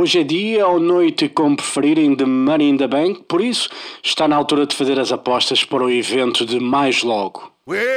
[0.00, 3.68] Hoje é dia ou noite, como preferirem, de Money in the Bank, por isso
[4.00, 7.50] está na altura de fazer as apostas para o evento de mais logo.
[7.66, 7.88] Well,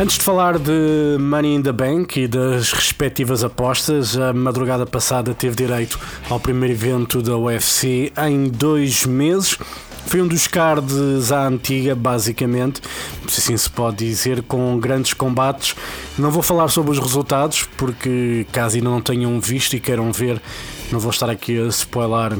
[0.00, 5.34] Antes de falar de Money in the Bank e das respectivas apostas, a madrugada passada
[5.34, 6.00] teve direito
[6.30, 9.58] ao primeiro evento da UFC em dois meses.
[10.06, 12.80] Foi um dos cards à antiga, basicamente,
[13.28, 15.76] se assim se pode dizer, com grandes combates.
[16.18, 20.40] Não vou falar sobre os resultados, porque caso ainda não tenham visto e queiram ver,
[20.90, 22.38] não vou estar aqui a spoiler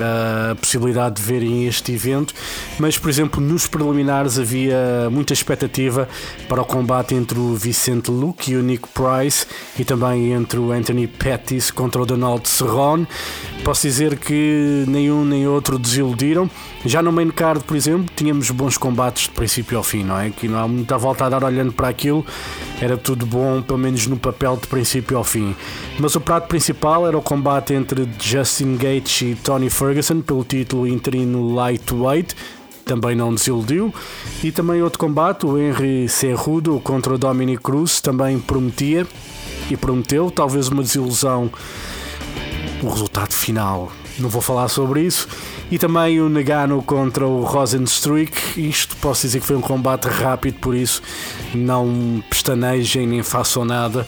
[0.00, 2.34] a possibilidade de verem este evento,
[2.78, 6.08] mas por exemplo nos preliminares havia muita expectativa
[6.48, 9.46] para o combate entre o Vicente Luke e o Nick Price
[9.78, 13.06] e também entre o Anthony Pettis contra o Donald Cerrone.
[13.62, 16.50] Posso dizer que nenhum nem outro desiludiram.
[16.84, 20.28] Já no main card, por exemplo, tínhamos bons combates de princípio ao fim, não é?
[20.28, 22.26] Que não há muita volta a dar olhando para aquilo,
[22.78, 25.56] era tudo bom, pelo menos no papel de princípio ao fim.
[25.98, 29.83] Mas o prato principal era o combate entre Justin Gaethje e Tony Ferguson
[30.24, 32.34] pelo título interino lightweight
[32.84, 33.92] também não desiludiu.
[34.42, 39.06] E também outro combate, o Henry Cerrudo contra o Dominic Cruz, também prometia
[39.70, 41.50] e prometeu, talvez uma desilusão
[42.82, 43.90] o resultado final.
[44.18, 45.26] Não vou falar sobre isso.
[45.70, 48.60] E também o Nagano contra o Rosenstruik.
[48.60, 51.02] Isto posso dizer que foi um combate rápido, por isso
[51.54, 54.06] não pestanejem nem façam nada,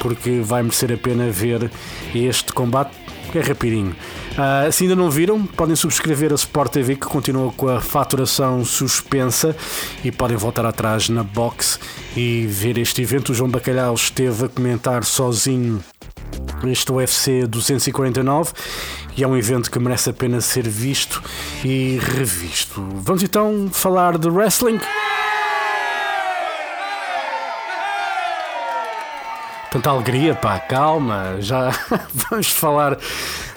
[0.00, 1.70] porque vai merecer a pena ver
[2.14, 3.05] este combate.
[3.34, 3.94] É rapidinho.
[4.32, 8.64] Uh, se ainda não viram, podem subscrever a Sport TV que continua com a faturação
[8.64, 9.54] suspensa
[10.04, 11.78] e podem voltar atrás na box
[12.16, 13.32] e ver este evento.
[13.32, 15.82] O João Bacalhau esteve a comentar sozinho
[16.64, 18.52] este UFC 249
[19.16, 21.22] e é um evento que merece a pena ser visto
[21.64, 22.86] e revisto.
[22.96, 24.80] Vamos então falar de wrestling.
[29.76, 31.70] Tanta alegria, pá, calma, já
[32.30, 32.96] vamos falar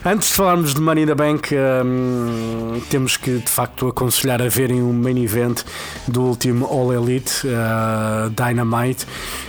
[0.06, 4.48] Antes de falarmos de Money in the Bank, um, temos que de facto aconselhar a
[4.48, 5.64] verem o main event
[6.08, 9.06] do último All Elite uh, Dynamite.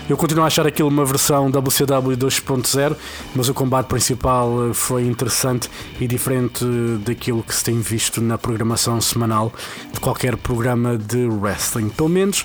[0.08, 2.96] Eu continuo a achar aquilo uma versão WCW 2.0,
[3.32, 5.70] mas o combate principal foi interessante
[6.00, 6.64] e diferente
[7.04, 9.52] daquilo que se tem visto na programação semanal
[9.92, 11.90] de qualquer programa de wrestling.
[11.90, 12.44] Pelo menos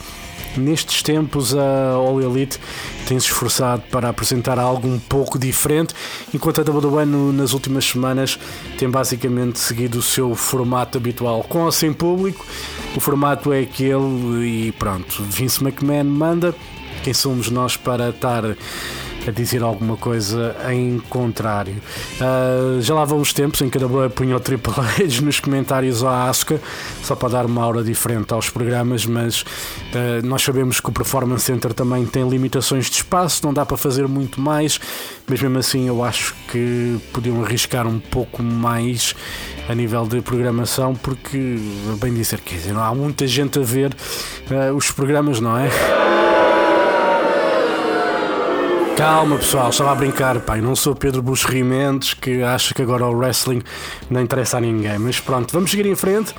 [0.57, 2.59] nestes tempos a All Elite
[3.07, 5.93] tem se esforçado para apresentar algo um pouco diferente,
[6.33, 8.39] enquanto a WWE nas últimas semanas
[8.77, 12.45] tem basicamente seguido o seu formato habitual, com ou sem público.
[12.95, 16.55] O formato é aquele e pronto, Vince McMahon manda.
[17.03, 18.43] Quem somos nós para estar
[19.27, 21.75] a dizer alguma coisa em contrário.
[22.19, 25.39] Uh, já lá vão os tempos em que a WWE punha o Triple H nos
[25.39, 26.61] comentários à Asuka,
[27.03, 31.45] só para dar uma aura diferente aos programas, mas uh, nós sabemos que o Performance
[31.45, 34.79] Center também tem limitações de espaço, não dá para fazer muito mais,
[35.27, 39.15] mas mesmo assim eu acho que podiam arriscar um pouco mais
[39.67, 41.57] a nível de programação, porque,
[41.99, 43.95] bem dizer, quer dizer, não há muita gente a ver
[44.51, 46.04] uh, os programas, não é?
[48.97, 50.61] Calma pessoal, estava a brincar, pai.
[50.61, 53.61] Não sou Pedro Rimentos que acha que agora o wrestling
[54.09, 54.97] não interessa a ninguém.
[54.97, 56.33] Mas pronto, vamos seguir em frente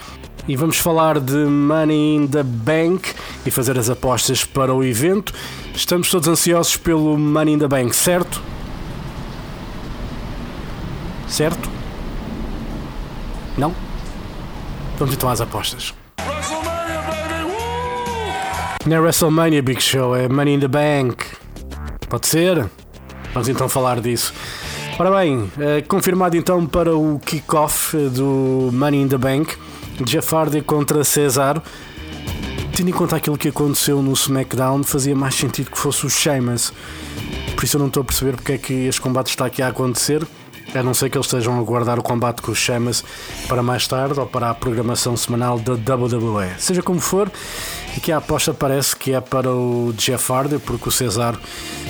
[0.49, 3.13] e vamos falar de Money in the Bank
[3.45, 5.35] e fazer as apostas para o evento.
[5.75, 8.41] Estamos todos ansiosos pelo Money in the Bank, certo?
[11.29, 11.69] Certo?
[13.59, 13.75] Não?
[14.99, 15.93] Vamos então às apostas.
[18.87, 21.26] Não é WrestleMania Big Show, é Money in the Bank.
[22.17, 22.67] Pode ser?
[23.35, 24.33] Vamos então falar disso.
[24.99, 29.55] Ora bem, eh, confirmado então para o kickoff do Money in the Bank,
[30.03, 31.63] Jeff Hardy contra Cesaro.
[32.75, 36.73] Tendo em conta aquilo que aconteceu no SmackDown, fazia mais sentido que fosse o Sheamus.
[37.55, 39.69] Por isso eu não estou a perceber porque é que este combate está aqui a
[39.69, 40.27] acontecer.
[40.75, 43.03] A não ser que eles estejam a guardar o combate com o Sheamus
[43.49, 46.51] para mais tarde ou para a programação semanal da WWE.
[46.59, 47.31] Seja como for,
[47.97, 51.39] aqui a aposta parece que é para o Jeff Hardy, porque o Cesaro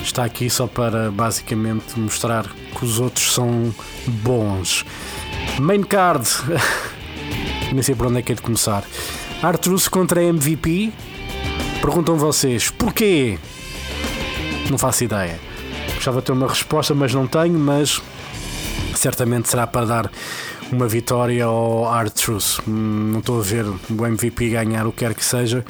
[0.02, 3.75] está aqui só para basicamente mostrar que os outros são
[4.06, 4.84] bons.
[5.58, 6.29] Main card,
[7.72, 8.84] nem sei por onde é que é de começar.
[9.43, 10.93] Artrus contra MVP.
[11.81, 13.38] Perguntam vocês porquê?
[14.70, 15.38] Não faço ideia.
[15.94, 17.58] Gostava de ter uma resposta, mas não tenho.
[17.58, 18.02] Mas
[18.98, 20.10] certamente será para dar
[20.72, 22.60] uma vitória ao Art Truth.
[22.66, 25.64] Hum, não estou a ver o MVP ganhar o que quer que seja,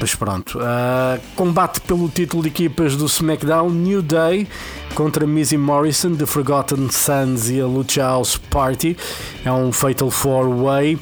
[0.00, 0.58] mas pronto.
[0.58, 4.46] Uh, combate pelo título de equipas do SmackDown: New Day
[4.94, 8.96] contra Missy Morrison, The Forgotten Sons e a Lucha House Party.
[9.44, 10.98] É um Fatal 4-Way.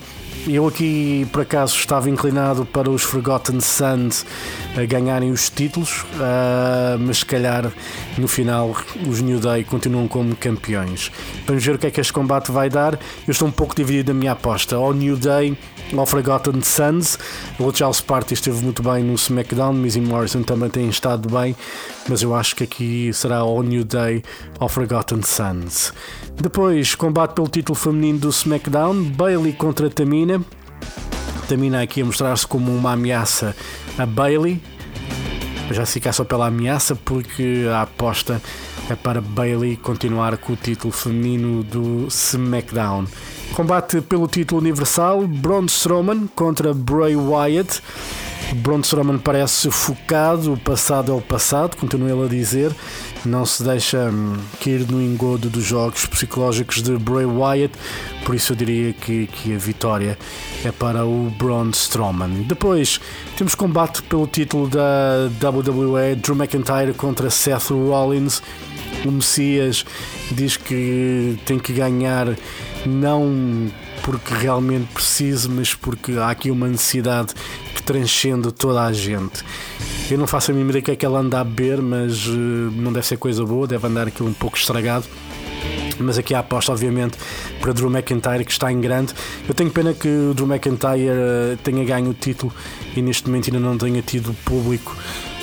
[0.48, 4.25] Eu aqui por acaso estava inclinado para os Forgotten Sons
[4.88, 7.72] ganharem os títulos, uh, mas se calhar
[8.16, 8.76] no final
[9.08, 11.10] os New Day continuam como campeões.
[11.46, 12.94] Vamos ver o que é que este combate vai dar.
[13.26, 14.76] Eu estou um pouco dividido na minha aposta.
[14.76, 15.58] Ao New Day
[15.97, 17.19] ao Forgotten Sons.
[17.59, 21.55] O Charles Party esteve muito bem no SmackDown, Missy Morrison também tem estado bem,
[22.09, 24.23] mas eu acho que aqui será o New Day
[24.59, 25.93] ao Forgotten Sons.
[26.35, 30.41] Depois, combate pelo título feminino do SmackDown, Bailey contra Tamina.
[31.49, 33.55] Tamina aqui a mostrar-se como uma ameaça
[33.99, 34.61] a Bailey.
[35.71, 38.41] Já se ficar só pela ameaça, porque a aposta
[38.88, 43.06] é para Bailey continuar com o título feminino do SmackDown.
[43.56, 47.81] Combate pelo título universal: Braun Strowman contra Bray Wyatt.
[48.56, 52.70] Braun Strowman parece focado, o passado é o passado, continua ele a dizer,
[53.25, 57.75] não se deixa hum, cair no engodo dos jogos psicológicos de Bray Wyatt,
[58.26, 60.19] por isso eu diria que, que a vitória
[60.62, 62.43] é para o Braun Strowman.
[62.43, 63.00] Depois
[63.38, 68.43] temos combate pelo título da WWE, Drew McIntyre contra Seth Rollins.
[69.05, 69.85] O Messias
[70.31, 72.29] diz que tem que ganhar
[72.87, 73.71] não
[74.03, 77.35] porque realmente precise, mas porque há aqui uma necessidade
[77.75, 79.44] que transcende toda a gente.
[80.11, 82.33] Eu não faço a mínima ideia que é que ela anda a beber, mas uh,
[82.33, 85.05] não deve ser coisa boa, deve andar aquilo um pouco estragado.
[85.99, 87.17] Mas aqui a aposta, obviamente,
[87.61, 89.15] para Drew McIntyre, que está em grande.
[89.49, 92.53] Eu tenho pena que o Drew McIntyre uh, tenha ganho o título
[92.94, 94.97] e neste momento ainda não tenha tido público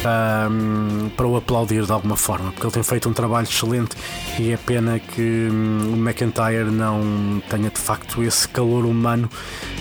[0.06, 3.96] um, para o aplaudir de alguma forma, porque ele tem feito um trabalho excelente
[4.40, 9.30] e é pena que um, o McIntyre não tenha de facto esse calor humano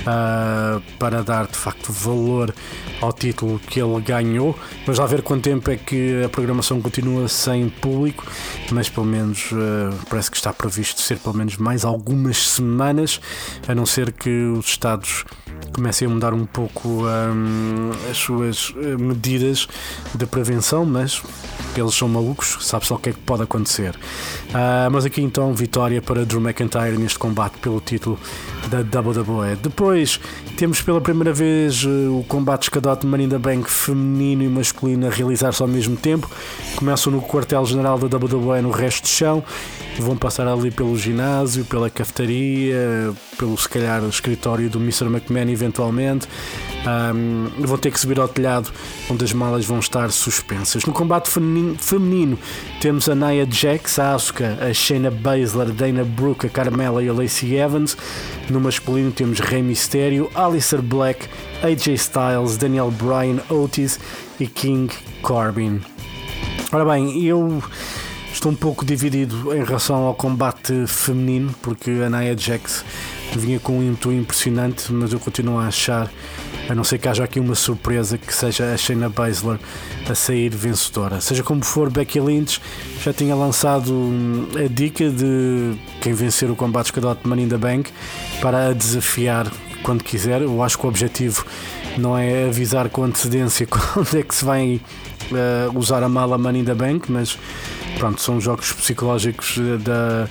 [0.00, 2.54] uh, para dar de facto valor
[3.00, 4.58] ao título que ele ganhou.
[4.84, 8.24] Vamos lá ver quanto tempo é que a programação continua sem público,
[8.70, 13.20] mas pelo menos uh, parece que está previsto ser pelo menos mais algumas semanas,
[13.66, 15.24] a não ser que os Estados
[15.72, 19.66] comecem a mudar um pouco um, as suas eh, medidas
[20.14, 21.22] de prevenção, mas
[21.80, 23.94] eles são malucos, sabe só o que é que pode acontecer.
[24.50, 28.18] Uh, mas aqui então, vitória para Drew McIntyre neste combate pelo título
[28.68, 29.56] da WWE.
[29.62, 30.20] Depois
[30.56, 35.06] temos pela primeira vez uh, o combate escadote Money in the Bank feminino e masculino
[35.06, 36.30] a realizar-se ao mesmo tempo.
[36.76, 39.42] Começam no quartel-general da WWE no resto do chão,
[39.98, 45.06] vão passar ali pelo ginásio, pela cafetaria, pelo se calhar escritório do Mr.
[45.06, 46.28] McMahon eventualmente.
[46.84, 48.68] Um, vão ter que subir ao telhado
[49.08, 50.84] onde as malas vão estar suspensas.
[50.84, 52.38] No combate feminino, feminino
[52.80, 57.08] temos a Nia Jax, a Asuka, a Shayna Baszler, a Dana Brooke, a Carmela e
[57.08, 57.96] a Lacey Evans.
[58.50, 61.28] No masculino temos Rey Mysterio, Alistair Black,
[61.62, 64.00] AJ Styles, Daniel Bryan, Otis
[64.40, 64.92] e King
[65.22, 65.80] Corbin.
[66.72, 67.62] Ora bem, eu
[68.32, 72.84] estou um pouco dividido em relação ao combate feminino, porque a Nia Jax
[73.38, 76.10] vinha com um ímpeto impressionante, mas eu continuo a achar,
[76.68, 79.58] a não ser que haja aqui uma surpresa, que seja a Shayna Baszler
[80.08, 81.20] a sair vencedora.
[81.20, 82.60] Seja como for, Becky Lynch
[83.02, 87.56] já tinha lançado hum, a dica de quem vencer o combate escadote Money in the
[87.56, 87.90] Bank
[88.40, 89.50] para a desafiar
[89.82, 90.42] quando quiser.
[90.42, 91.44] Eu acho que o objetivo
[91.98, 94.80] não é avisar com antecedência quando é que se vai
[95.30, 97.38] uh, usar a mala Money in the Bank, mas
[98.02, 100.28] pronto, são jogos psicológicos da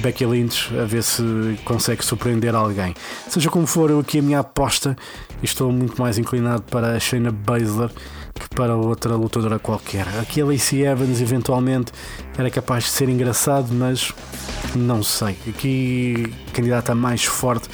[0.00, 1.22] Becky Lynch a ver se
[1.66, 2.94] consegue surpreender alguém.
[3.28, 4.96] Seja como for, eu aqui a minha aposta
[5.42, 7.90] estou muito mais inclinado para a Shayna Baszler
[8.32, 10.08] que para outra lutadora qualquer.
[10.18, 11.92] Aqui a Lacey Evans eventualmente
[12.38, 14.14] era capaz de ser engraçado, mas
[14.74, 15.36] não sei.
[15.46, 17.68] Aqui candidata mais forte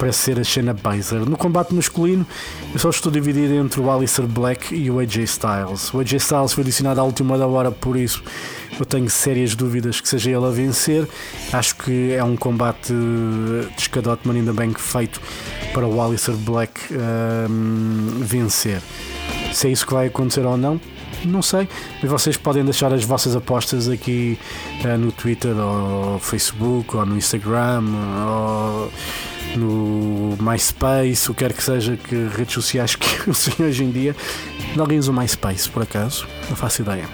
[0.00, 1.28] para ser a Shayna Baszler.
[1.28, 2.26] No combate masculino,
[2.72, 5.94] eu só estou dividido entre o Alistair Black e o AJ Styles.
[5.94, 8.20] O AJ Styles foi adicionado à última da hora, por isso
[8.82, 11.06] eu tenho sérias dúvidas que seja ele a vencer.
[11.52, 15.20] Acho que é um combate de escadote Money in the Bank feito
[15.72, 18.80] para o Alistair Black um, vencer.
[19.52, 20.80] Se é isso que vai acontecer ou não,
[21.24, 21.68] não sei,
[22.00, 24.38] mas vocês podem deixar as vossas apostas aqui
[24.84, 27.82] uh, no Twitter ou Facebook ou no Instagram
[28.26, 28.92] ou
[29.56, 34.14] no MySpace, o que quer que seja, que redes sociais que usem hoje em dia.
[34.78, 36.26] Alguém usa o MySpace, por acaso?
[36.48, 37.08] Não faço ideia.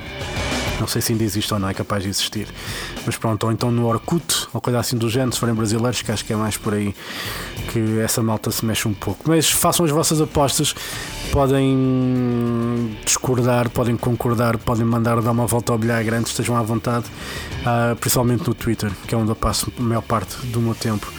[0.81, 2.49] Não sei se ainda existe ou não, é capaz de existir.
[3.05, 6.13] Mas pronto, ou então no Orkut, ou coisa assim do género, se forem brasileiros, que
[6.13, 6.95] acho que é mais por aí
[7.73, 9.25] que essa malta se mexe um pouco.
[9.27, 10.75] Mas façam as vossas apostas,
[11.33, 17.07] podem discordar, podem concordar, podem mandar dar uma volta ao bilhar grande, estejam à vontade,
[17.63, 21.11] uh, principalmente no Twitter, que é onde eu passo a maior parte do meu tempo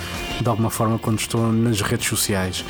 [0.42, 2.64] de alguma forma quando estou nas redes sociais.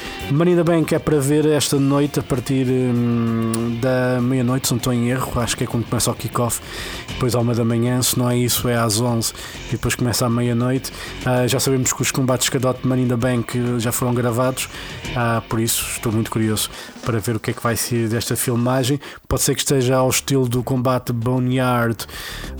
[0.65, 4.93] Bem que é para ver esta noite a partir hum, da meia-noite, se não estou
[4.93, 6.61] em erro, acho que é quando começa o kickoff,
[7.07, 9.33] depois à uma da manhã, se não é isso, é às 11
[9.67, 10.91] e depois começa à meia-noite.
[11.21, 15.41] Uh, já sabemos que os combates Cadot Money in the Bank já foram gravados, uh,
[15.47, 16.69] por isso estou muito curioso
[17.05, 18.99] para ver o que é que vai ser desta filmagem.
[19.27, 22.05] Pode ser que esteja ao estilo do combate Boneyard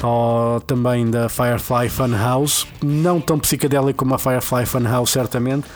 [0.03, 5.67] ou também da Firefly Funhouse, não tão psicadélico como a Firefly Funhouse, certamente.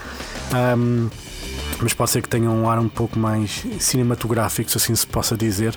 [0.54, 1.10] Um,
[1.82, 5.36] mas pode ser que tenha um ar um pouco mais cinematográfico, se assim se possa
[5.36, 5.76] dizer,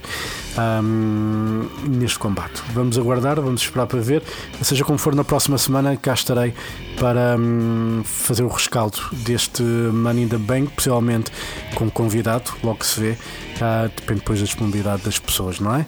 [0.58, 2.62] um, neste combate.
[2.72, 4.22] Vamos aguardar, vamos esperar para ver.
[4.62, 6.54] Seja como for, na próxima semana cá estarei
[6.98, 11.30] para um, fazer o rescaldo deste Money in the Bank, possivelmente
[11.74, 15.86] com convidado, logo se vê, uh, depende depois da disponibilidade das pessoas, não é?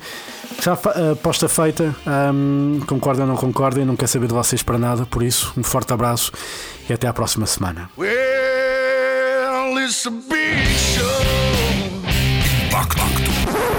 [0.63, 1.95] Já a aposta feita,
[2.33, 5.63] um, concordem ou não concordem, não quero saber de vocês para nada, por isso, um
[5.63, 6.33] forte abraço
[6.89, 7.91] e até à próxima semana.
[9.87, 11.23] Well, it's a big show.
[12.65, 13.05] Impacto.
[13.53, 13.76] Global.